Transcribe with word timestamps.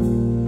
Bye. 0.00 0.39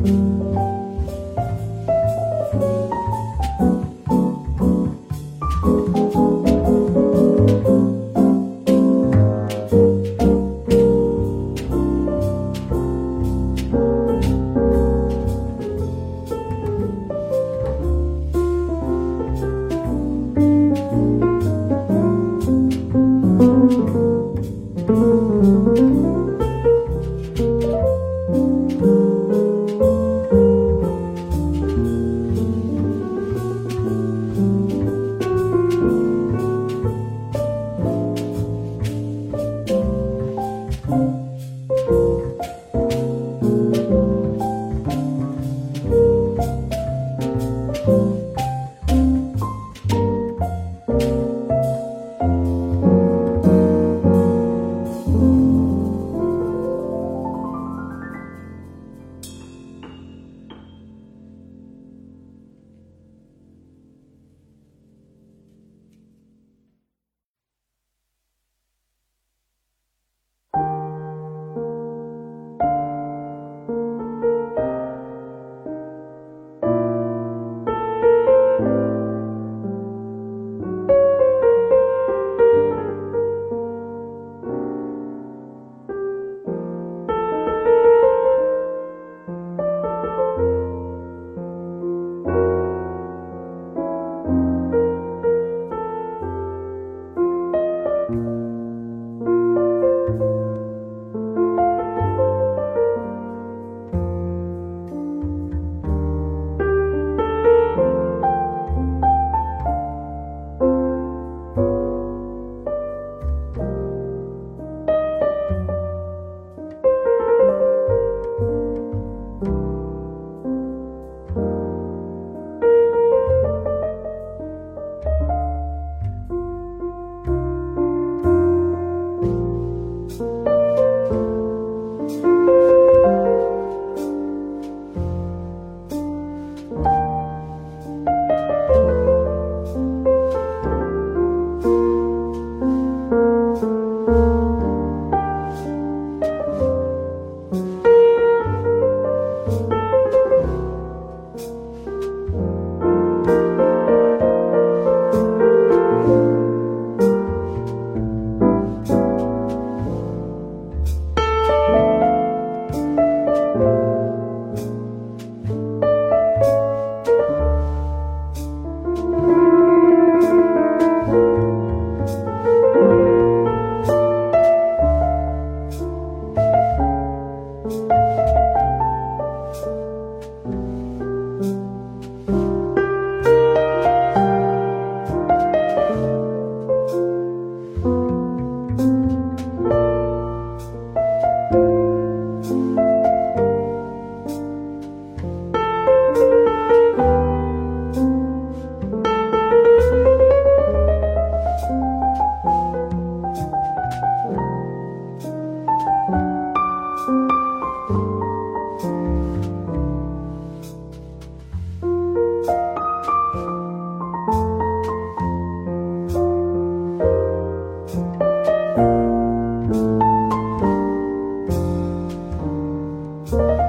Bye. 223.33 223.62